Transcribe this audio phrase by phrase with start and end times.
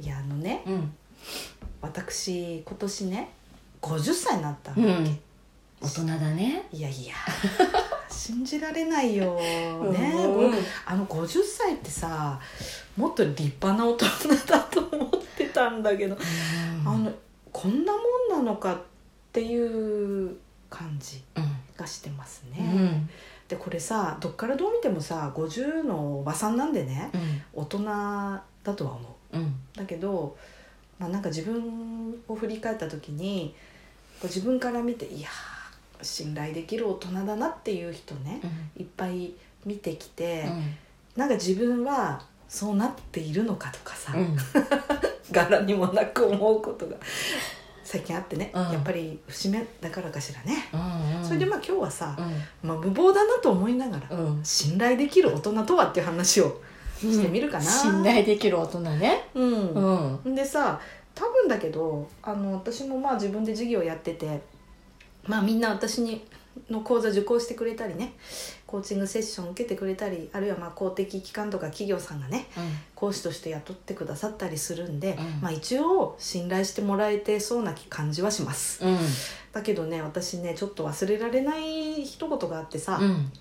[0.00, 0.92] いやあのね、うん
[1.80, 3.28] 私今年ね、
[3.82, 5.18] 50歳になったんだっうん
[5.80, 6.76] 大人だねけ。
[6.78, 7.14] いやいや、
[8.10, 10.12] 信じられないよね。
[10.16, 12.40] うんごあの50歳ってさ、
[12.96, 14.06] もっと立派な大人
[14.46, 16.16] だと思ってたんだけど、
[16.86, 17.12] あの
[17.52, 17.98] こんなも
[18.40, 18.78] んなのかっ
[19.32, 20.36] ていう
[20.70, 22.62] 感じうんがしてますうね。
[22.66, 23.10] ん
[23.48, 27.10] でこれさ、どっからどう見てもさ、50のおばさんなんでね。
[27.12, 29.54] うん大人だとは思ううん。
[29.74, 30.36] だけど、
[30.98, 33.54] まあ、なんか自分を振り返った時に
[34.22, 38.82] 自分から見ていやー信頼できる大人だなっていう人ねうん。
[38.82, 39.32] いっぱい
[39.64, 40.74] 見てきて、うん。
[41.16, 44.36] なんか自分はそうなっているのかとかさ、うん。
[45.32, 46.96] 柄にもなく思うことが
[47.82, 48.62] 最近あってね、うん。
[48.72, 51.24] やっぱり節目だからかしらね、うん。
[51.24, 52.68] それでまあ今日はさ、うん。
[52.68, 54.40] まあ、無謀だなと思いながら、うん。
[54.44, 56.60] 信頼できる大人とはっていう話を
[57.12, 57.64] してみるかな。
[57.64, 59.28] 信頼できる大人ね。
[59.34, 60.20] うん。
[60.24, 60.34] うん。
[60.34, 60.80] でさ
[61.14, 64.40] 多分だけどあの私もまあ自分で授業やってて
[65.26, 66.26] まあみんな私に
[66.70, 68.12] の講座受講してくれたりね
[68.66, 72.46] コーチングセッション受けてくれたりあるいはまあ公的機関とか企業さんがね
[72.94, 75.40] 講師として雇ってくださったりするんで、うん。
[75.40, 78.84] まあ一応信頼してもらえてそうな感じはします。
[78.84, 78.98] うん。
[79.52, 83.32] だけどね私ねちょっと忘れられない一言があってさ、うん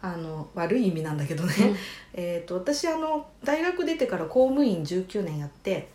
[0.00, 1.54] あの悪い意味なんだけどね、
[2.14, 5.88] えー、と私あの大学出てから公務員19年やって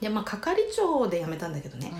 [0.00, 1.92] で、まあ、係長で辞めたんだけどね、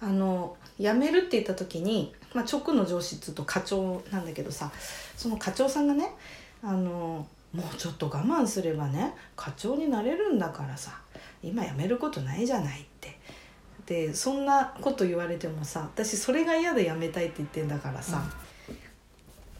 [0.00, 4.72] あの辞めるって言った時に、まあ、直の上司っつうと課長なんだけどさ
[5.16, 6.10] その課長さんがね
[6.62, 10.98] あのもうちょっと我慢すればね課長になれるんだからさ
[11.42, 13.18] 今辞めることないじゃないって。
[13.84, 18.22] でそんなこと言われてもさ私それが嫌で辞めたいって言ってんだからさ、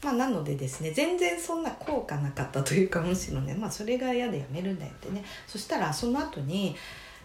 [0.02, 5.24] まあなのでですね全然そんな効果なかったというかむしろねまあそれが嫌で辞めるんだよってね。
[5.46, 6.74] そしたらその後に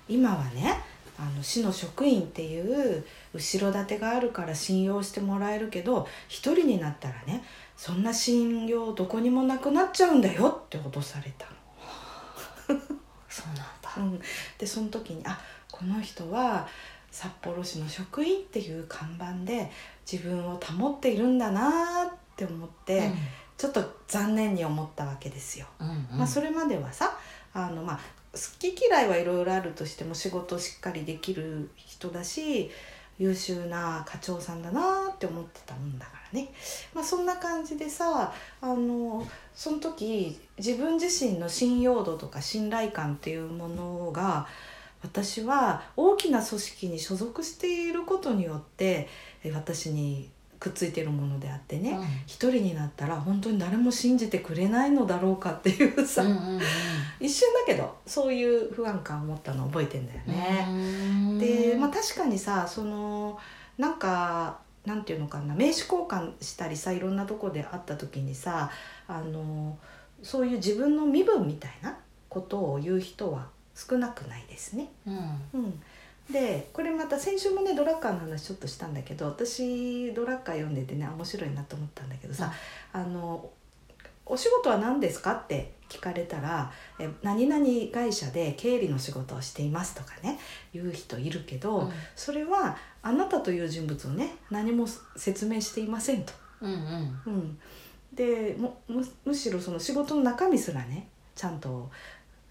[0.07, 0.79] 今はね
[1.19, 7.43] あの市の職員っていう後ろ盾があるから信用してもらえるけど一人になったらね
[7.75, 11.47] そんな信用どこにもなくなっちゃうんだよって脅された
[13.27, 13.87] そうなんだ。
[13.97, 14.11] の。
[14.11, 14.21] うん、
[14.59, 15.39] でその時にあ
[15.71, 16.67] この人は
[17.11, 19.71] 札幌市の職員っていう看板で
[20.09, 23.11] 自分を保っているんだなって思って、
[23.57, 25.65] ちょっと残念に思ったわけですよ。
[25.79, 26.17] うんうん。
[26.19, 27.17] まあ、それまではさ
[27.53, 27.99] あの、まあ、
[28.33, 32.69] 好き嫌いはいろいろあるとしても仕事をしっかりできる人だし
[33.17, 36.49] 優秀な課長さんだなって思ってたもんだからね、
[36.93, 38.31] まあ、そんな感じでさ
[38.61, 44.47] あのその時自分自身の信用度とか信頼感っていうものが
[45.01, 49.07] 私は大きな組織に所属していることによって
[49.43, 56.61] え私にくっついているものであってね、一人になったら本当に誰も信じてくれないのだろうかっていうさ、うんうんうん。
[57.19, 60.65] 一瞬だけどそういう不安感を持ったのを覚えてんだよね。
[60.69, 61.39] うん。
[61.39, 63.39] で、まあ、確かにさその
[63.77, 68.71] なんかなんていうのかな名刺交換したりさいろんなとこで会った時にさ
[69.07, 69.77] あの
[70.23, 71.97] そういう自分の身分みたいな
[72.29, 74.87] ことを言う人は少なくないですね。
[75.05, 75.15] うん。
[75.53, 75.81] うん、
[76.31, 82.51] でこれまた先週もねドラッカーの話ちょっとしたんだけど私ドラッカー読んでてね面白いなと思ったんだけどさ、
[82.91, 83.49] あの
[84.25, 90.37] お仕事は何ですかって聞かれたら「え何々会社で経理の仕事をしています」とかね
[90.73, 91.91] 言う人いるけど、うん。
[92.15, 96.33] それはあなたという人物をね何も説明していませんと。
[96.61, 97.21] うんうん。
[97.25, 97.59] うん、
[98.13, 98.57] で
[99.23, 101.89] むしろその仕事の中身すらねちゃんと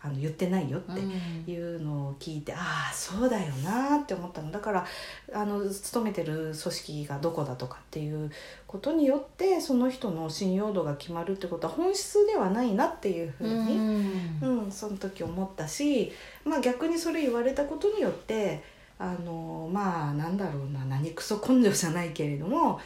[0.06, 4.50] あの言ってないよってうんいうのを聞いて、ああそうだよなって思ったの。
[4.50, 4.86] だから
[5.32, 8.30] あの勤めてる組織がどこだとかっていう
[8.66, 14.38] ことによってその人の信用度が決まるってことは本質ではないなっていうふううに、ん。
[14.42, 16.12] うんその時思ったし、
[16.44, 18.62] まあ、逆にそれ言われたことによって
[18.98, 22.80] あのまあなんだろうな何クソ根性じゃないけれども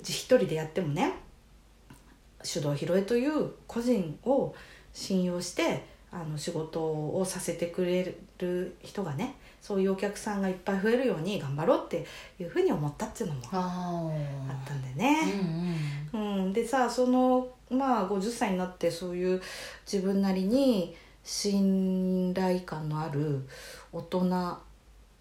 [0.00, 1.14] 一人でやってもね
[2.42, 4.54] 手動広えという個人を
[4.92, 12.06] 信用してあの仕事をさせてくれる人がねそういうお客さんがいっぱい増えるように頑張ろうって
[12.40, 14.10] いうふうに思ったっていうのもあ
[14.48, 15.18] あったんだよあね。
[16.12, 16.18] う
[16.48, 19.42] ん、でさそのまあ50歳になってそういう
[19.90, 20.94] 自分なりに
[21.24, 23.46] 信頼感のある
[23.92, 24.58] 大人っ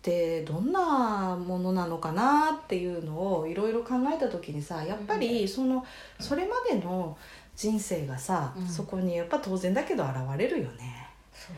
[0.02, 5.86] てどんなものなのかなっていうのをいろいろ考えた時にさやっぱりその
[6.20, 7.18] それまでの
[7.58, 8.68] 人生がさ、うん。
[8.68, 11.10] そこにやっぱ当然だけど現れるよね。
[11.34, 11.56] そう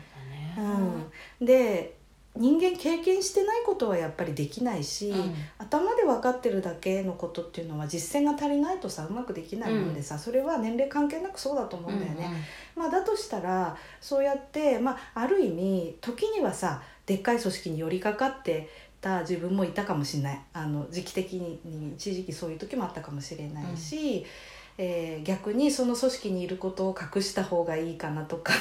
[0.56, 1.08] だね。
[1.40, 1.96] うん、で
[2.36, 5.34] 人間経験してないことはやっぱりできないし、うん。
[5.58, 12.30] 頭で分かってるだけのことっていうのは実践が足りないとさうまくできないのでさ、それは年齢関係なくそうだと思うんだよね。
[12.74, 18.70] まあ、だとしたらそうやって、まあ、ある意味時にはさでっかい組織に寄りかかって
[19.00, 20.40] た自分もいたかもしれない。
[20.52, 21.58] あの時期的に
[21.96, 24.24] 一時期そういう時もあったかもしれないし、
[24.82, 28.54] えー逆にその組織にいることを隠した方がいいかなとか、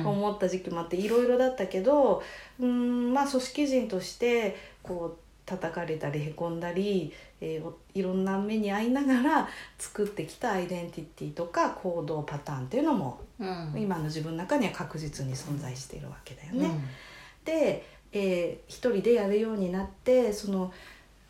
[0.00, 0.06] うん。
[0.06, 2.22] 思った時期もあっていろいろだったけど
[2.60, 9.48] うーんまあ組織人としてこう叩かれたりへこんだり、えーおいろんな目に遭いながら
[9.78, 13.74] 作ってきたアイデンティティとか行動パターンっていうのもうん。
[13.76, 16.60] 今の自分の中には確実に存在しているわけだようん。
[16.60, 16.70] ね。
[17.44, 20.72] で、えー一人でやるようになってその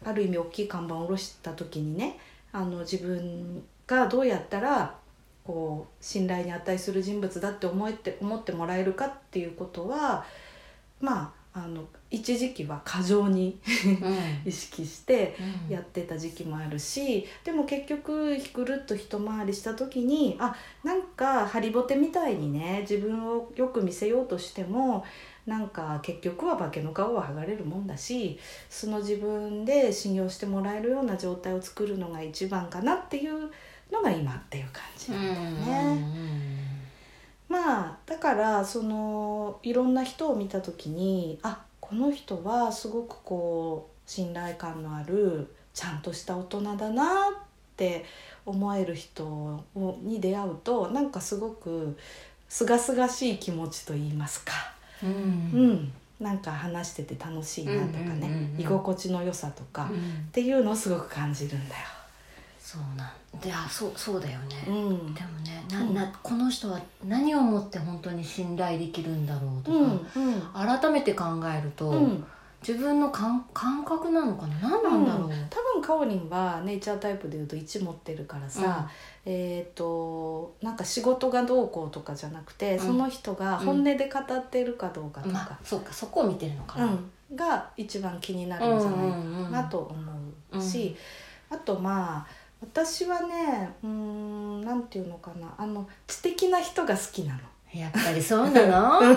[0.05, 2.19] ある意味大きい看板を下ろした時にね
[2.53, 4.95] あの自分がどうやったら
[5.45, 10.25] こう信頼に値する人物だって思えて思ってもらえるかっていうことは
[11.01, 13.59] まああの一時期は過剰に
[14.03, 14.17] うん。
[14.45, 15.35] 意識して
[15.69, 15.75] うん。
[15.75, 20.55] やってた時期もあるしでも結局ぐるっと一回りした時にあ
[20.85, 25.05] なんかハリボテみたいにね自分をよく見せようとしても
[25.47, 28.39] なんか結局は化けの皮は剥がれるもんだし
[28.69, 33.51] その自分で信用してもらえるような状態を作るのが一番かなっていう
[33.93, 35.51] のが今っていう感じうなんだよ
[35.85, 35.95] ね。
[35.95, 36.05] ん。
[37.49, 47.07] まあだからそのいろんな人を見た時にあこの人はすごくこう信頼感のあるちゃんとした大人だなっ
[47.77, 48.05] て
[48.45, 49.65] 思える人を
[50.03, 51.97] に出会うとなんかすごく
[52.49, 54.53] すがすがしい気持ちと言いますか、
[55.03, 55.13] ううん。
[55.73, 60.29] ん、なんか話してて楽しいなとかね、居心地の良さとか、っうん。
[60.33, 61.81] ていうのをすごく感じるんだよ。
[62.67, 64.65] そうなんであそうそうだよね。
[64.67, 65.15] うん。
[65.15, 65.95] でもねな、うん。
[65.95, 70.81] なこの人は何をもって本当に信頼できるんだろうとか、うんうん。
[70.81, 72.27] 改めて考えると、うん。
[72.67, 74.69] 自分の感感覚なのかな？
[74.69, 78.91] 何なんだろう、多分かおりんはネイチャータイプでいうと1持ってるからさ、
[79.25, 82.87] えっ、となんか仕事がどうこうとかじゃなくて、うん。
[82.87, 87.37] その人が本音で語ってるかどうかとまあか、そうかそこを見てるのかな、うん。
[87.37, 89.17] が一番気になるんじゃないか
[89.51, 90.97] なと思うし、
[91.49, 95.55] あとまあ私はねうーんなんていうのかな。
[95.59, 97.41] あの知的な人が好きなの。
[97.73, 99.17] やっぱりそうなの？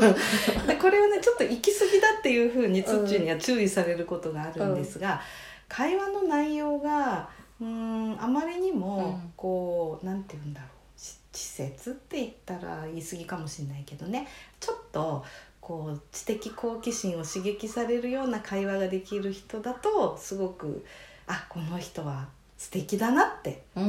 [0.68, 5.22] でこれはねちょっと行き過ぎだっていうふうにツッチーには注意されることがあるんですが、
[5.68, 7.30] 会話の内容が
[7.62, 9.34] うーんあまりにもうん。
[9.38, 10.70] こう、なんて言うんだろう。
[11.00, 14.28] し稚拙って言ったら言い過ぎかもしれないけどね。
[14.60, 15.24] ちょっと
[15.62, 20.84] こう知的好奇心を刺激されるような会話ができる人だとすごく
[21.28, 22.28] あこの人は
[22.60, 23.84] 素敵だなってうん。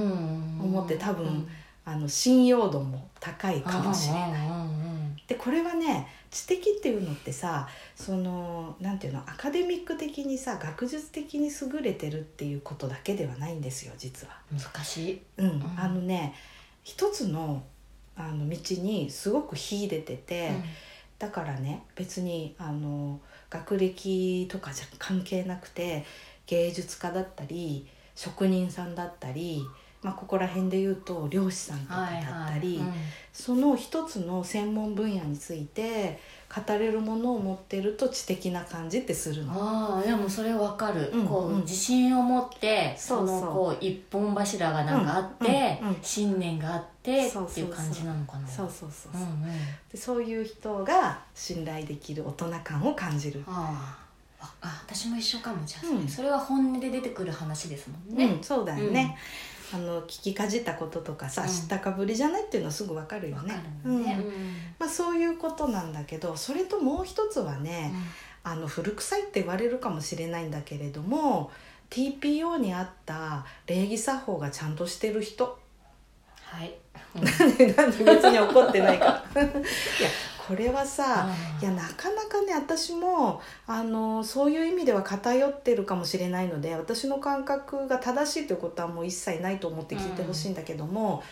[0.63, 1.47] 思って多分
[1.85, 4.31] あの信用度も高いかもしれない。
[5.27, 14.37] でこれはね知的っていうのってさそのなんていうのアカデミック的にさ学術的に優れてるっていうことだけではないんですよ実は。
[14.53, 15.47] 難しい、うん。
[15.59, 15.75] ん。
[15.77, 16.35] あのね
[16.85, 17.65] 一つの
[18.17, 20.53] あの道にすごく秀でてて、
[21.19, 23.19] だからね別にあの
[23.49, 26.05] 学歴とかじゃ関係なくて
[26.47, 27.89] 芸術家だったり
[28.21, 29.67] 職人さんだったり、
[30.03, 32.77] まあ、ここら辺で言うと漁師さんとかだったり。
[32.77, 32.93] うん。
[33.33, 36.19] その一つの専門分野について
[36.55, 39.53] 語れるものを持ってると知的な感じってするの。
[39.55, 41.61] ああでもそれわかる、うんこううん。
[41.63, 43.41] 自信を持ってそうそう。
[43.41, 46.03] のこう一本柱がなんかあって、うんうんうん。
[46.03, 47.51] 信念があってそうそうそう。
[47.51, 48.47] っていう感じなのかな。
[48.47, 49.43] そうそうそうそう、うんうん。
[49.91, 53.43] でそういう人が信頼できる大人感を感じる。
[53.47, 54.00] あ
[54.41, 56.09] あ私も一緒かもじゃあ、うん。
[56.09, 59.17] それは本音で出てくる話ですもんね、うん、そうだよね、
[59.73, 61.49] あの聞きかじったこととかさ、うん。
[61.49, 63.53] 知ったかぶりじゃないっていうのはすぐわかるよね。
[63.53, 64.33] わかるのね、うん。
[64.79, 67.93] まあ、そういうことなんだけどそれともう一つはね、
[68.43, 71.51] あの古臭いって言われるかもしれないんだけれども
[71.91, 75.59] TPO にあった礼儀作法がちゃんとしてる人。
[76.43, 76.75] はい、
[77.77, 79.25] なんで別に怒ってないか。
[79.35, 79.53] ら いや
[80.51, 91.23] これはさあいやなかなかね私もあのそういう意味では偏ってるかもしれないので私の感覚が正しいということはもう一切ないと思って聞いてほしいんだけども、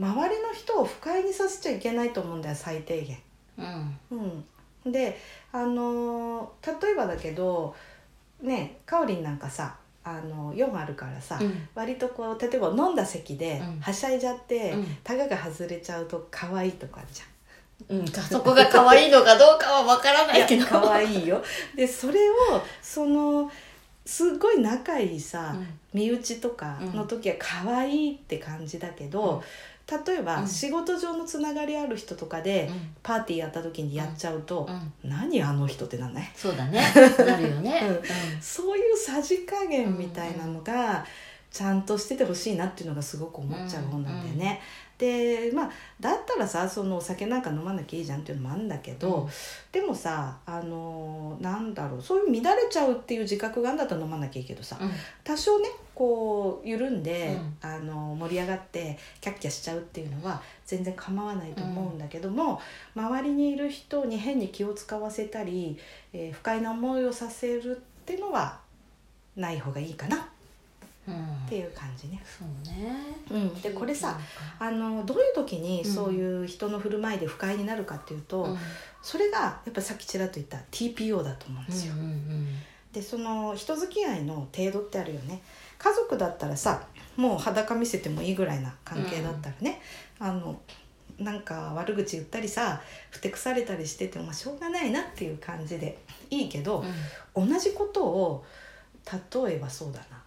[0.00, 3.18] 周りの人を不快にさせちゃいけないと思うんだよ最低限。
[3.58, 4.44] うん。
[4.84, 5.18] うん、で
[5.52, 7.76] あの例えばだけど
[8.40, 11.68] ねかおりんなんかさあの4あるからさ、うん。
[11.74, 13.80] 割とこう例えば飲んだ席でうん。
[13.80, 14.96] はしゃいじゃって、うん。
[15.04, 17.31] タガが外れちゃうと可愛いとかじゃん。
[17.88, 20.66] うん、そこが可愛いのかどうかはわからないけど。
[20.66, 21.42] 可愛いよ。
[21.76, 22.34] でそれを
[22.80, 23.50] その
[24.04, 25.66] すごい仲いいさ、うん。
[25.92, 29.42] 身内とかの時は可愛いって感じだけど、
[30.06, 30.48] 例えばうん。
[30.48, 32.94] 仕事上のつながりある人とかで、うん。
[33.02, 35.10] パーティーやった時にやっちゃうとう、ん。
[35.10, 36.32] 何あの人ってなんない？
[36.34, 36.82] そうだね。
[37.18, 38.42] なるよね、 うん。
[38.42, 41.04] そういうさじ加減みたいなのが
[41.50, 44.60] ちゃんとしててほしいなっていうのがすごく思っちゃう本なんだよね。
[45.02, 49.28] でまあだったらさそのお酒なんか飲まなきゃいいじゃんっていうのもあるんだけど、うん。
[49.72, 54.90] でもさあのなんだろうそういう乱れちゃうっていう自覚があるんだったら飲まなきゃいいけどさ、うん。
[55.24, 57.68] 多少ねこう緩んで、うん。
[57.68, 62.60] あの盛り上がってキャッキャしちゃうっていうのは全然構わないと思うんだけども、
[62.94, 65.76] 周りにいる人に変に気を使わせたり、
[66.12, 68.60] えー不快な思いをさせるっていうのは
[69.34, 70.28] ない方がいいかな
[71.10, 71.48] っうん。
[71.48, 72.22] ていう感じね。
[72.24, 72.94] そうね。
[73.30, 74.18] うん、でこれさ
[74.58, 78.58] あのどういう時にそういう人の振る舞いで不快になるかっていうと、うん。
[79.02, 81.94] それがやっぱさっきちらっと言った TPO だと思うんですよ。
[81.94, 82.46] うんうん
[82.92, 85.40] でその人付き合いの程度ってあるよね。
[85.78, 89.80] 家族だったらさもう裸見せてもいいぐらいな関係だったらね、
[90.18, 90.60] あの
[91.18, 95.98] なんか悪口言ったりさふてくされたりしててもまあしょうがないなっていう感じで
[96.30, 96.84] いいけど
[97.34, 97.48] う、ん。
[97.48, 98.44] 同じことを
[99.44, 100.21] 例えばそうだな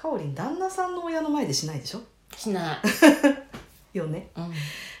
[0.00, 2.00] かおりん旦那さんの親の前でしないでしょ？
[2.36, 2.78] しない、
[3.98, 4.28] よね。
[4.36, 4.52] うん、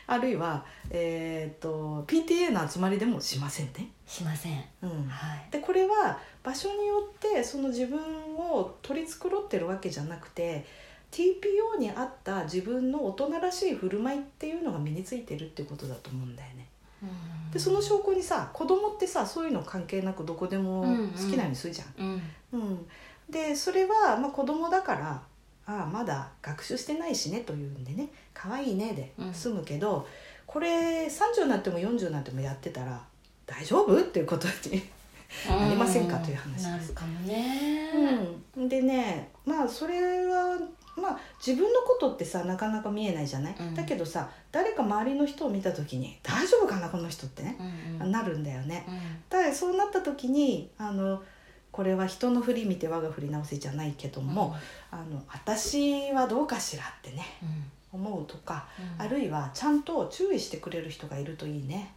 [0.08, 3.90] あるいは、えー、と PTA の集まりでもしませんね。
[4.08, 4.64] しません。
[4.82, 5.52] うん、はい。
[5.52, 8.00] でこれは場所によってその自分
[8.36, 10.66] を取り繕ってるわけじゃなくて
[11.12, 16.68] TPO に合った自分の大人らしい振る舞いっていうのが身についてるってことだと思うんだよね。
[17.52, 20.82] でその証拠にさ子供ってさそういうの関係なくどこでも
[21.16, 22.20] 好きなようにするじゃん。
[22.52, 22.60] うん。
[22.60, 22.86] うん
[23.30, 25.22] でそれは、まあ、子供だから
[25.66, 29.34] ああまだ学習してないしねというんでね可愛いねでうん。
[29.34, 30.06] 済むけど、
[30.46, 33.00] これ30になっても40になってもやってたら
[33.46, 34.82] 大丈夫っていうことに
[35.46, 36.68] なりませんかという話です。
[36.68, 37.90] なるかもね。
[38.56, 40.58] うん、でねまあそれは
[40.96, 43.74] まあ自分のことってさなかなか見えないじゃない、うん。
[43.74, 47.56] だけどさ誰か周りの人を見た時に大丈夫かなこの人ってね、
[48.00, 48.10] うんうん。
[48.12, 48.86] なるんだよね。
[49.30, 49.54] うん。
[49.54, 51.22] そうなった時にあの
[51.72, 54.56] これは人の振り見て我が振り直せじゃないけども、
[54.90, 57.24] あの私はどうかしらってね
[57.92, 58.66] 思うとか、
[58.98, 59.04] うん。
[59.04, 61.94] あるいはちゃんと注意してくれる人がいるといいね。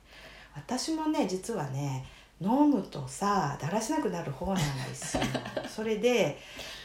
[0.56, 2.06] 私もね実はね
[2.42, 5.24] 飲むとさだらしなくなる方なんですよ。
[5.68, 6.38] それで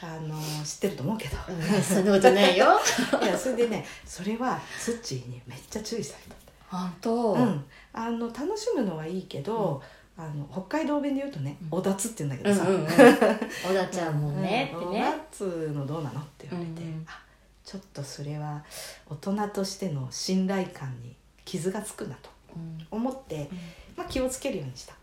[0.03, 2.79] あの知ってると思うけど、うんそんなことないよ。
[3.23, 6.35] いやそれでねそれはスッチーにめっちゃ注意され
[6.69, 7.35] 本当。
[7.35, 9.83] た、うん、あの楽しむのはいいけど、
[10.19, 12.69] あの北海道弁で言うとね「おだつ」って言うんだけどさ。
[12.69, 12.87] うんうんうん。
[12.91, 15.03] 小田ちゃんもねうんってね。
[15.03, 17.23] おだつのどうなの?」って言われて、うんあ
[17.65, 18.65] ちょっとそれは
[19.11, 22.87] 大人としての信頼感に傷がつくなとうん。
[22.93, 23.51] 思って、
[23.97, 24.95] まあ、気をつけるようにした。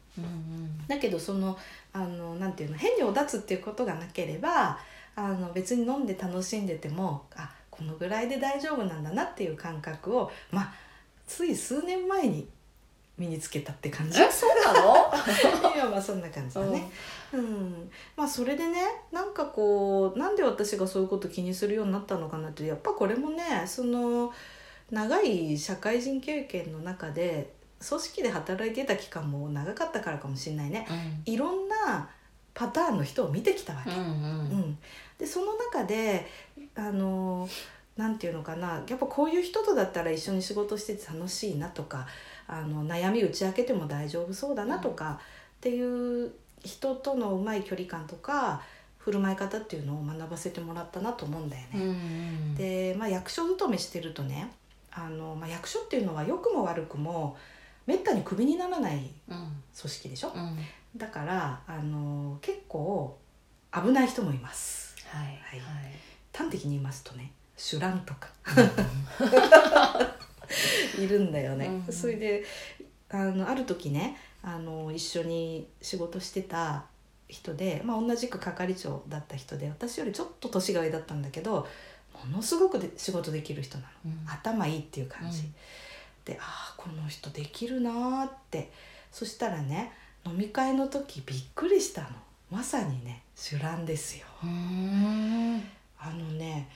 [0.88, 1.58] だけどその
[1.91, 4.79] あのなんていうの変におだつっていうことがなければ
[5.15, 10.74] あの別に飲んで楽しんでてもあこのぐらいで大丈夫なんだなっていう感覚をまあ
[11.27, 12.48] つい数年前に
[13.17, 14.22] 身につけたって感じ？
[14.22, 15.74] えそうなの？
[15.75, 16.89] いやまあそんな感じだね。
[17.32, 24.34] うん、まあそれでねなんかこうなんで私がそういうこと気にするようになったのかなってやっぱこれもねその
[24.91, 27.53] 長い社会人経験の中で
[27.88, 30.88] 組織で働いてた期間も長かったからかもしれないね。
[31.25, 32.10] いろんな
[32.53, 33.89] パターンの人を見てきたわけ。
[33.89, 34.03] うんうん。
[34.03, 34.05] う
[34.55, 34.77] ん、
[35.17, 36.27] でその中で
[36.75, 37.50] あのな
[38.07, 42.07] んていうのかなやっぱこういう人とだったら一緒に仕事してて楽しいなとか
[42.47, 45.19] あの悩み打ち明けても大丈夫そうだなとか、
[45.57, 46.31] っていう
[46.63, 48.62] 人とのうまい距離感とか
[48.97, 51.91] 振る舞い方っていうのを学ばせてもらったなと思うんだようんうね。
[51.93, 52.55] ん。
[52.55, 54.50] で、まあ、役所勤めしてるとね
[54.91, 57.38] あの、まあ、役所っていうのは良くも悪くも
[57.85, 59.38] めったにクビにならないうん。
[59.38, 60.31] 組織でしょ？
[60.33, 60.43] うん。
[60.43, 60.53] はい
[60.95, 63.17] だからあの結構
[63.73, 64.95] 危ない人もいます。
[65.07, 65.39] はい。
[66.31, 68.29] 端的に言いますとねシュランとか。
[71.00, 72.43] いるんだよね、うんそれで
[73.10, 76.86] あのある時ねあの一緒に仕事してた
[77.27, 81.67] 人で、まあ、同じく係長だった人で私よりちょっと年が上だったんだけど
[82.25, 84.29] ものすごくで仕事できる人なの、うん。
[84.29, 85.53] 頭いいっていう感じ、うん。
[86.25, 88.72] でああこの人できるなーって。
[89.12, 89.91] そしたらね
[90.25, 92.07] 飲み会の時びっくりしたの。
[92.50, 94.25] まさにねシュランですよ。
[94.43, 95.63] うん。
[96.00, 96.67] あのね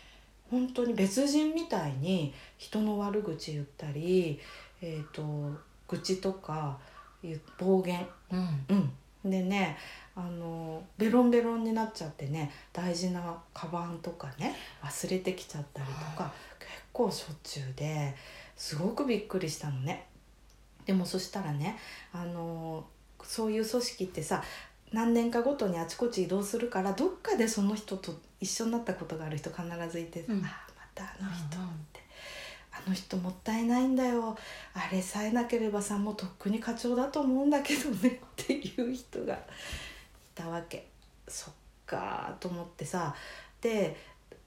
[0.49, 4.39] 本当に別人みたいに人の悪口言ったり、
[4.81, 6.77] えー、と愚痴とか
[7.57, 8.07] 暴言。
[8.31, 8.65] うん。
[8.69, 9.29] うん。
[9.29, 9.77] でね
[10.15, 18.15] あのベロンベロンになっちゃってね大事なカバンとかね忘れてきちゃったりとか結構しょっちゅうで
[18.55, 20.07] すごくびっくりしたのね。
[20.85, 21.77] でもそしたらね
[22.13, 22.85] あの
[23.21, 24.41] そういう組織ってさ
[24.91, 30.43] 何年かごとにあちこち移動するからどっかでその人と一緒になったことがある人必ずいて「うん。
[30.43, 31.49] ああまたあの人」っ
[31.93, 32.01] て、
[32.71, 34.37] あの人もったいないんだよ。
[34.73, 39.37] あれさえなければさもうとっくに課長だと思うんだけどね」っていう人がい
[40.35, 40.87] たわけ。
[41.27, 41.53] そっ
[41.85, 43.15] かーと思ってさ。
[43.61, 43.97] で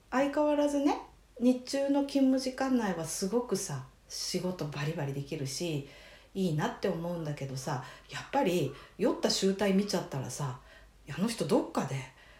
[0.09, 0.97] 相変わらずね
[1.39, 5.87] 日中の勤務時間内はすごくさ仕事バリバリできるし
[6.33, 10.59] いいなって思うんだけどさやっぱり酔った集体見ちゃったらさ
[11.09, 11.95] あの人どっかで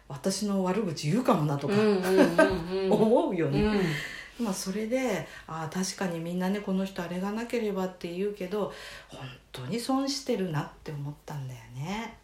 [0.08, 2.92] 私の悪口言うかもなとか、うんうんうんうん。
[2.92, 3.62] 思うよね。
[3.62, 4.44] うん。
[4.44, 8.72] まあそれでああ確かにみんなねこの人あれがなければって言うけど
[9.08, 9.20] 本
[9.52, 12.16] 当に損してるなって思ったんだよね。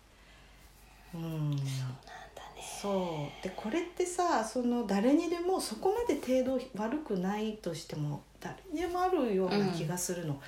[1.14, 2.62] うん、なんだね。
[2.82, 3.42] そう。
[3.42, 10.40] でこれってさその誰にでもそこまで程度悪くないとしても誰にでもあるような気がするの。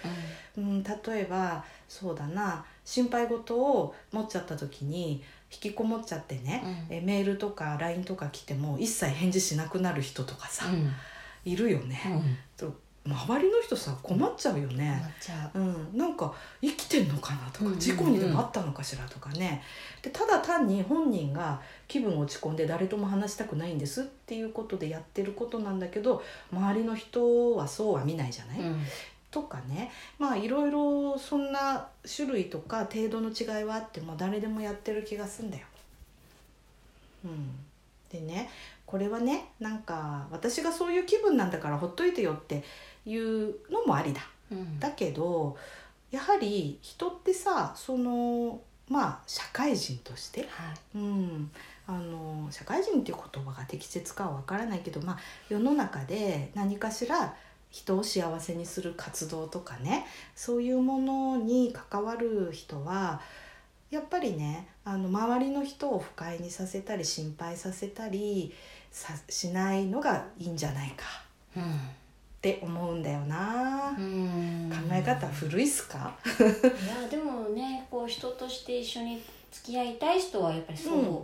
[0.56, 6.96] うん、例えばそうだな心配事を持っちゃった時に引きこもっちゃってね、うん。
[6.96, 10.92] えメールとか LINE とか来ても一切返事しなくなる人とかさ、うん。
[11.44, 12.00] いるよね。
[12.06, 12.36] うん。
[12.56, 12.74] と
[13.06, 15.02] 周りの人さ困っちゃうよね。
[15.54, 15.58] う。
[15.58, 17.80] うん、なんか生きてんのかなとかうんうんうん。
[17.80, 19.62] 事故にでもあったのかしらとかね。
[20.02, 28.80] でただ単に本人が気分落ち込んで誰とも話したくないんですっていうことでやってることなんだけど周りの人はそうは見ないじゃない、うん
[29.30, 29.90] とかね。
[30.18, 35.66] まあいろいろそんな種類とか程度の違いはあっても誰でもやってる気がすんだよ。
[37.24, 37.50] うん、
[38.10, 38.48] でね
[38.86, 42.64] これはねなんか私がそういう気分なんだからほっといてよって
[43.04, 44.20] いうのもありだ。
[44.50, 44.80] うん。
[44.80, 45.56] だけど
[46.10, 50.98] やはり人ってさそのまあ社会人として、はい。
[50.98, 51.50] うん、
[51.86, 55.18] あの社会人っていう言葉が適切かはわからないけど、まあ、
[55.48, 57.36] 世の中で何かしら
[57.70, 63.20] 人を幸せにする活動とかねそういうものに関わる人は
[63.90, 68.52] やっぱりねあの周りの人を不快にさせたり心配させたり
[68.90, 71.04] さしないのがいいんじゃないか。
[71.56, 73.94] って思うんだよな。
[73.98, 74.70] うん。
[74.70, 81.18] 考え方古いっすか、いやでもねこう人として一緒に付き合いたい人はやっぱりそう、うん。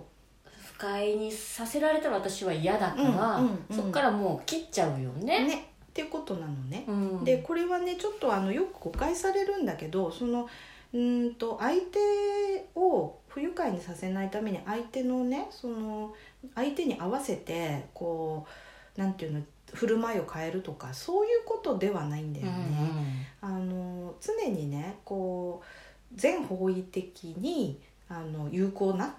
[0.74, 5.46] 不快にさせられたら私は嫌だから、うんうんうんそっからもう切っちゃうよね。
[5.46, 6.84] ねっていうことなのね。
[6.86, 10.46] うん、でこれはねちょっとあのよく誤解されるんだけどその
[10.92, 16.14] うーんと相手を不愉快にさせないために相手のねその
[16.54, 18.46] 相手に合わせてこ
[18.94, 19.40] うなんていうの
[19.72, 23.32] 振る舞いを変えるとかそういうことではないんだよね。
[23.40, 27.80] あの常にねこう全方位的に
[28.10, 29.14] あの有効な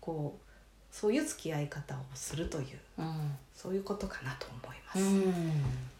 [0.00, 0.44] こう
[0.90, 2.66] そういう付き合い方をするという
[2.98, 4.98] うんうんそういうことかなと思います。
[5.00, 5.93] うん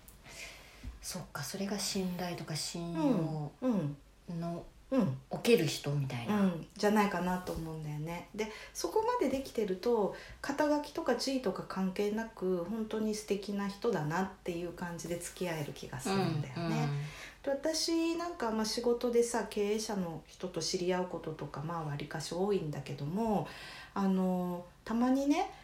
[1.04, 3.96] そっかそれが信頼とか信用うん
[4.40, 6.36] のうんおける人みたいうな。
[6.44, 8.28] ん、じゃないかなと思うんだよね。
[8.34, 16.88] でそこまでできてると肩書きとか地位とか関係なく本当に素敵な人だなっていう感じで付き合える気がするんだよね。
[17.42, 23.46] で私なんかまあ仕事でさ経営者の人と知り合うこととかまあわりかし多いんだけども
[23.92, 25.50] あのたまにね「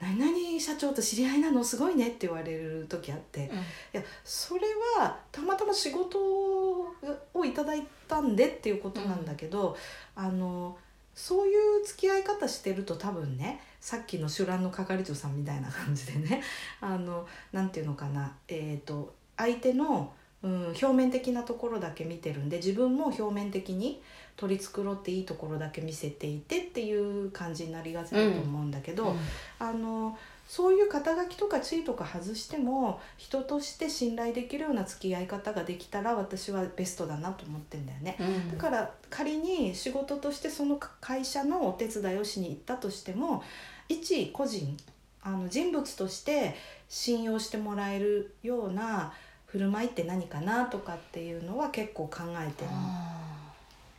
[0.00, 1.64] 何々社長と知り合いなの？
[1.64, 3.48] すごいね」って言われる時あって。
[3.52, 3.60] うんい
[3.92, 4.60] やそれ
[4.98, 9.76] はたまたま仕事をいただいたんでっていうことなんだけど、
[10.14, 10.76] あの
[11.16, 16.42] そういう付き合い方してると多分ねさっきの酒乱の係長さんみたいな感じでね
[16.80, 24.02] あのなんていうのかな、えー、と相手の、うん、表面的なところだけ見てるんで自分も表面的に
[24.36, 29.14] 取り繕っていいところだけ見せていてっていう感じになりがちだと思うんだけど。
[29.58, 30.16] あの
[30.48, 38.16] そういう肩書きとか地位とか外しても人として信頼できるような付き合い方ができたら私はベストだなと思ってんだよね。
[38.20, 43.42] うんだから仮に仕事としてその会社のお手伝いをしに行ったとしても
[43.88, 44.76] 一個人
[45.20, 46.54] あの人物として
[46.88, 49.12] 信用してもらえるような
[49.46, 52.70] 振る舞いって何かなとかっていうのは結構考えてる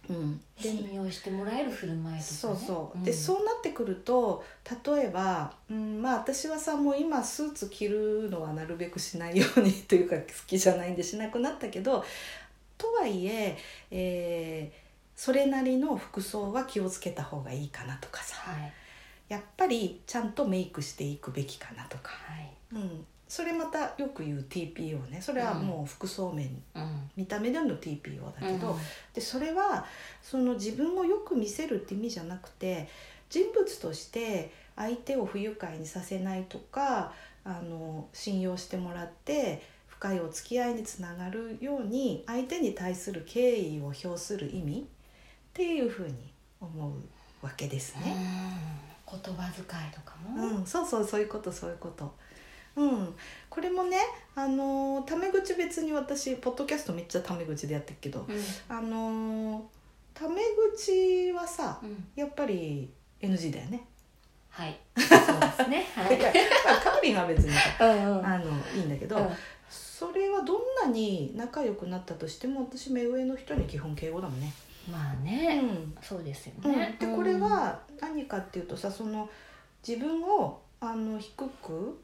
[0.10, 3.04] うん、ー信用してもらえる振る舞いとか、ね、そうそう、ん。
[3.04, 4.44] でそうなってくると
[4.86, 12.04] 例えば、うん、まあ私はさもう今スーツ着るのはなるべくしないようにというか好きじゃないんでしなくなったけど
[12.78, 13.58] とはいえ
[13.92, 18.36] えーそれなりの服装は気をつけた方がいいかなとかさ。
[18.52, 18.72] はい。
[19.28, 22.54] やっぱりちゃんとメイクしていくべきかなとか、はい。
[22.74, 25.22] うん、それまたよく言う TPO ね。
[25.22, 27.12] それはもう服装面、うん。
[27.16, 28.78] 見た目での TPO だけど、うん
[29.14, 29.86] でそれは
[30.22, 32.88] その自分をよく見せるって意味じゃなくて
[33.30, 37.14] 人物として相手を不愉快にさせないとか
[37.44, 44.88] あの信用してもらって不深いお付き合いにつながるように相手に対する敬意を表する意味。
[45.58, 46.14] っていうふうに
[46.62, 46.92] 思う
[47.44, 48.16] わけですね。
[49.10, 52.14] 言葉遣いとかも、うん、そうそうそういうことそういうこと。
[52.78, 53.16] うん、
[53.50, 53.98] これもね
[54.36, 58.36] あのータメ口別に私ポッドキャストめっちゃタメ口でやってるけど、うん。
[58.70, 59.62] あのー
[60.14, 60.42] タメ
[60.76, 62.08] 口はさうん。
[62.16, 63.84] やっぱり NG だよね。
[64.50, 64.78] はい。
[64.96, 65.86] そうですね。
[65.96, 66.18] はい。
[66.18, 68.26] カーリンは別にさ うんうん。
[68.26, 69.30] あのいいんだけど、うん。
[69.70, 74.54] それはどんなに仲良くなったとしても私目上の人に基本敬語だもんね。
[74.92, 75.96] まあうね、ん。
[76.02, 79.28] そうですようん、ね、でこれは何かっていうとさその
[79.86, 82.00] 自分をあの低く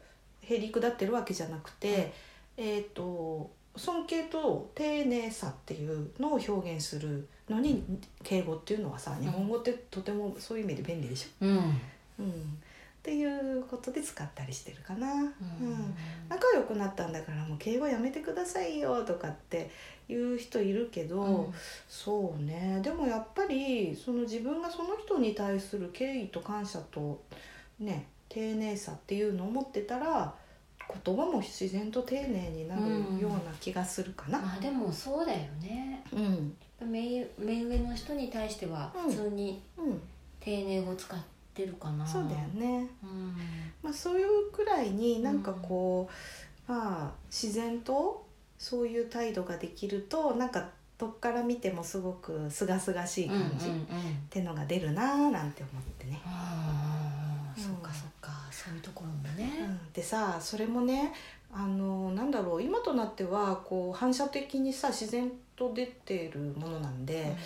[0.46, 2.12] へりくだってるわけじゃなくて、
[2.56, 7.82] えっ、と尊敬と丁寧さっていうのを表現するのに
[8.22, 11.56] 敬語っていうのはさ日本語ってとてもそういう意味で便利でしうん、うん。
[11.56, 11.60] ょ。
[12.20, 12.32] うん、っ
[13.02, 15.12] ていうことで使ったりしてるかな。
[15.12, 15.18] うん。
[15.18, 15.32] うん。
[16.28, 19.70] 仲良くなったんだからもう敬語やめてくださいよとかって
[20.08, 21.54] 言う人いるけど、うん。
[21.88, 22.80] そうね。
[22.82, 27.20] でもやっぱりその自分がその人に対する敬意と感謝と
[27.80, 30.34] ね丁寧さっていうのを持ってたら
[31.04, 32.82] 言葉も自然と丁寧になる
[33.20, 34.40] ような気がするかな。
[34.40, 36.02] まあでもそうだよね。
[36.12, 36.56] うん。
[36.80, 39.10] 目目上の人に対してはうん。
[39.10, 40.00] 普通にうん。
[40.40, 41.18] 丁寧語使っ
[41.54, 42.86] てるかな、そうだよね。
[43.02, 43.34] うん。
[43.82, 46.10] まあ、そういうくらいになんかこ
[46.68, 48.26] う、まあ自然と
[48.58, 50.68] そういう態度ができるとなんか
[50.98, 53.84] どっから見てもすごく清々しい感じ、うんうんうん。
[53.84, 53.86] っ
[54.28, 56.20] てのが出るなーなんて思ってね。
[56.26, 57.64] ああ、うん。
[57.64, 58.13] そっかそっか
[58.64, 61.12] そういうところもうね、ん、でさそれもね
[61.52, 67.36] あのなんだろう今となってはこう反射的にさ自然と出てるものなんで、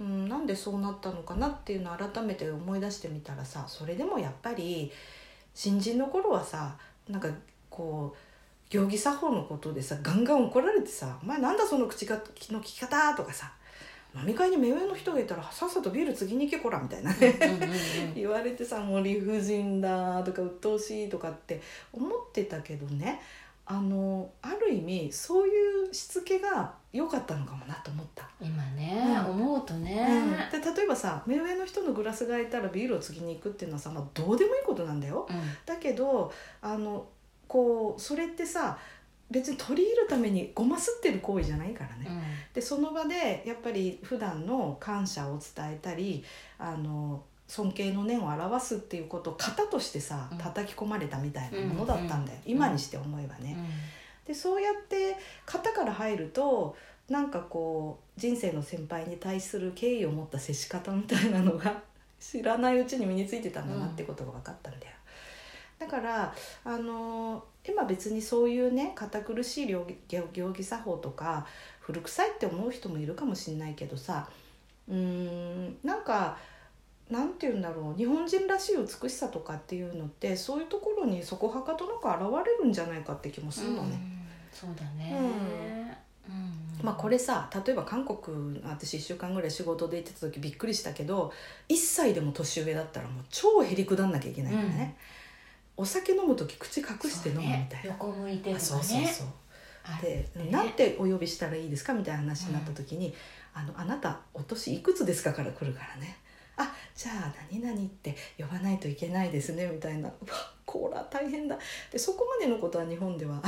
[0.00, 0.28] うん。
[0.28, 4.90] なんでそうなったのかなっていうのを改めて思い出してみたらさそれでもやっぱり
[5.54, 6.76] 新人の頃はさ
[7.08, 7.28] なんか
[7.68, 8.18] こう
[8.70, 13.52] 行儀作法のことでさガンガン怒られてさ「お前なんだその口がの聞き方」とかさ
[14.14, 18.14] 飲み会に目上の人がいたらさっさとビール次に行けこらみたいなね、うんうんうんうん。
[18.14, 21.60] 言われてさ「もう理不尽だ」とか「鬱陶しい」とかって
[21.92, 23.20] 思ってたけどね
[23.66, 28.28] あのある意味そういうしつけが良かったのかもなと思った。
[28.40, 29.30] 今ね、うん。
[29.30, 35.24] 思うとね、で例えばさ目上の人のグラスが空いたらビールを次に行くっていうのはさ、まあ、どうでもいいことなんだよ。
[35.30, 35.36] うん。
[35.64, 37.06] だけどあの
[37.46, 38.76] こうそれってさ
[39.30, 42.08] 別に取り入るためにごますってる行為じゃないからね。
[42.52, 46.24] でその場でやっぱり普段の感謝を伝えたり
[46.58, 53.56] あの尊敬の念を表すっていうことを型としてさうん叩き込まれたみたいなものだったんだよ、うん今にして思えばね。
[54.26, 55.16] でそうやって
[55.46, 56.76] 型から入ると
[57.08, 61.82] なんかこう人生の先輩に対する敬意を持った接し方みたいなのが
[62.20, 64.92] 知らないうちに身についてたんだなってことが分かったんだよ。
[65.78, 71.46] だからあの今別にそういうね堅苦しい行儀作法とか
[71.80, 74.28] 古臭いって思う人もいるかもしれないけどさ
[74.88, 76.36] うーんなんか
[77.10, 84.00] なんて言うんだろう日本人らしい美しさとかっていうのってそういうところにそこはかとなく現れるんじゃないかって気もするのね。
[84.14, 84.20] うん
[84.52, 85.16] そうだね、
[86.28, 86.84] うん。
[86.84, 91.32] まあこれさ例えば韓国私1週間ぐらい仕事で行ってた時びっくりしたけど
[91.68, 94.96] 1歳でも年上だったらもう超へりくだんなきゃいけないからね、
[95.76, 98.56] お酒飲む時口隠して飲むみたいな、横向いてとかね。
[98.56, 99.26] あそうそうそう。
[99.84, 103.14] あで、なんてお呼びしたらいいですかみたいな話になった時に
[103.54, 106.18] 「あのあなたお年いくつですか?」から来るからね
[106.56, 111.58] 「あじゃあ何々って呼ばないといけないですね」みたいな「うわこら大変だ」
[111.90, 113.42] でそこまでのことは日本では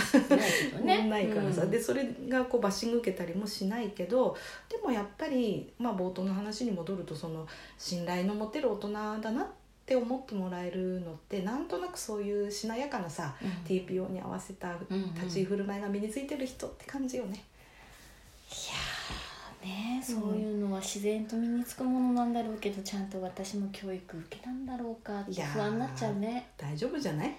[0.85, 1.71] ない からさ、うん。
[1.71, 4.37] でそれがこうバッシング受けたりもしないけど
[4.69, 7.47] でもやっぱり、まあ、冒頭の話に戻るとその
[7.79, 9.62] 信頼の持てる大人だなって
[9.97, 13.49] 思ってもらえるのってなんとなくそういうしなやかなさ、うん。
[13.65, 14.73] TPO に合わせた
[15.15, 17.45] 立ち居振る舞いが身についてる人って感じよね。
[18.49, 19.33] いやー
[19.65, 26.49] ねそういうのは自然と身につくものなんだろうけどちゃんと私も教育受けたんだろうかって不安になっちゃうね。
[26.57, 27.33] 大丈夫じゃない、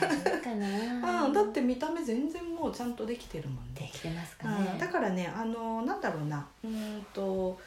[0.00, 3.80] 大丈夫かなうん、 だって見た目全然もうちゃんとできてるもんね。
[3.80, 6.46] できてますかうん、ねだからねあのなんだろうな。
[6.64, 7.58] うーんと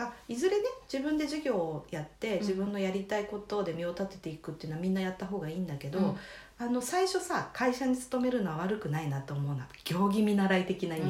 [0.00, 6.16] あいずれね自分で授業をやって自分のやりたいことで身を立てていくっていうのはみんなやった方がいいんだけど、うん。
[6.58, 11.06] あの最初さ会社に勤めるのは悪くないなと思うな行儀見習い的な意味、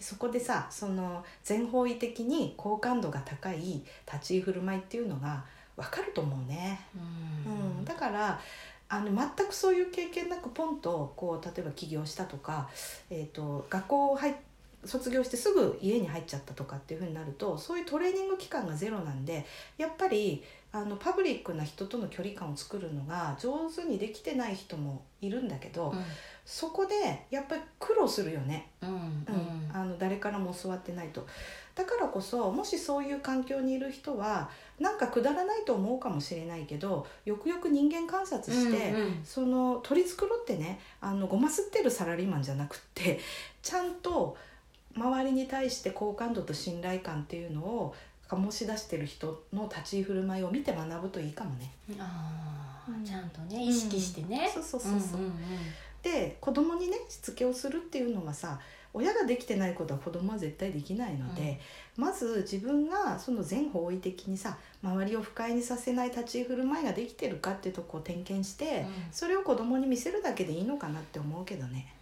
[0.00, 3.84] そこでさその全方位的に好感度が高い立
[4.20, 5.44] ち居振る舞いっていうのが
[5.76, 6.80] 分かると思うね。
[7.46, 7.78] うん。
[7.78, 8.40] うん、だから
[8.88, 12.68] あの全くそういう経験なくポンとこう例えば起業したとか、
[13.08, 14.34] えー、と学校入っ
[14.84, 19.46] 卒業してすぐ家に入っちゃったとかっていうふうになるとそういうトレーニング期間がゼロなんで
[19.78, 20.42] やっぱり
[20.72, 25.94] あのパブリックな人との距離感を作るのが上手にできてない人もいるんだけど、
[26.46, 28.96] そこでやっぱり苦労するよね、うんうん。
[28.96, 29.70] うん。
[29.70, 31.26] あの誰からも教わってないと。
[31.74, 34.48] だからこそもしそういう環境にいる人は
[34.80, 39.20] なんかくだらないと思うかもしれないけどよくよく人間観察して、うんうん。
[39.24, 43.20] その取り繕ってねあのごますってるサラリーマンじゃなくって
[43.62, 44.38] ちゃんと
[44.96, 47.94] 周りに対して好感度と信頼感っていうのを
[48.28, 51.70] 醸し出してる人の立ち居振る舞いを見て学ぶといいかもね。
[51.98, 55.20] あーうんちゃんとね意識してね、そうそうそうそう。
[55.20, 55.32] んんん
[56.02, 58.58] で子供にねしつけをするっていうのはさ
[58.94, 61.60] 親ができてないことは子供は絶対できないので、
[61.96, 68.86] まず自分がその全方位的にさ周りを不快にさせない立ち居振る舞いができてるかっていうとこを点検して、うん。
[69.10, 71.94] それを子供に見せるだけでいいのかなって思うけどね。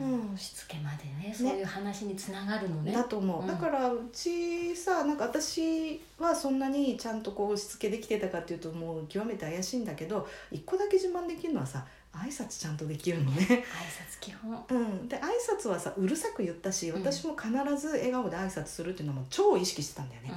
[0.00, 0.30] うん。
[0.30, 0.36] うん。
[0.36, 1.34] しつけまでね。
[1.34, 2.92] そういう話につながるのね。
[2.92, 3.46] だと思う、うん。
[3.46, 13.40] だからうちさなんか私はそんなにちゃんとこうしつけできてたかっていうともう極めて怪しいんだけど一個だけ自慢できるのはさ挨拶ちゃんとできるのね。
[13.40, 14.52] 挨拶基本。
[14.70, 17.00] うん、で挨拶はさうるさく言ったしうん。
[17.00, 20.30] 私も必ず笑顔で挨拶するっていうのも超意識してたんだよね、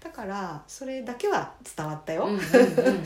[0.00, 2.40] だからそれだけは伝わったよ、うんうんうん。
[2.40, 3.04] う んいや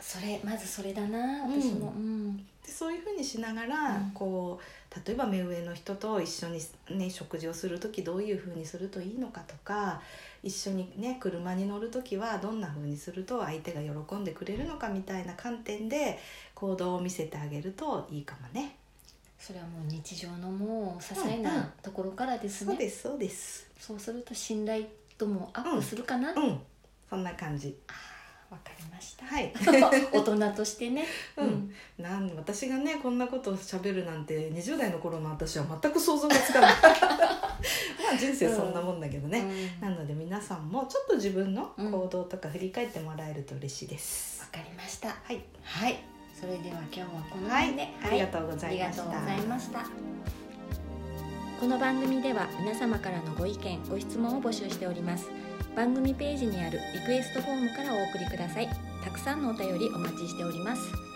[0.00, 1.62] それまずそれだなうん。
[1.62, 1.90] 私も。
[1.90, 2.36] うん。
[2.36, 4.10] でそういうふうにしながら、うん。
[4.12, 10.00] こう例えば目上の人と一緒に、ね、食事をする時どういうふうにするといいのかとか
[10.44, 16.18] 一緒にね車に乗る時はどんなふうにすると相手が喜んでくれるのかみたいな観点で
[16.54, 18.76] 行動を見せてあげるといいかもね。
[19.38, 23.70] それはもう日常のもう些細うんうんなところからですねそうですそうです。
[23.80, 24.84] そうすると信頼
[25.18, 26.60] 度もアップするかなわ、うん
[27.08, 27.76] そんな感じ。
[28.50, 29.26] かりました。
[29.26, 29.52] はい。
[30.12, 31.04] 大人としてね。
[31.36, 31.72] うん。
[31.98, 36.72] なん私がねこんなことを喋るなんて20代の頃の私は全く想像がつかない。
[36.82, 39.40] まあ人生そんなもんだけどね、
[39.80, 39.88] うん。
[39.88, 45.08] なので皆さんもちょっと自分の行動とか振り返ってもらえると嬉しいです、わかりました。
[45.08, 45.40] はい。
[45.62, 45.98] はい。
[46.38, 47.66] それでは今日はこのはい。
[47.70, 49.02] 辺で、ありがとうございました。
[49.02, 50.14] ありがとうございました。
[51.60, 55.30] この番組では皆様からのご意見ご質問を募集しております
[55.74, 58.68] 番組ページにあるリクエストフォームからお送りください。
[59.02, 61.13] たくさんのお便りお待ちしております。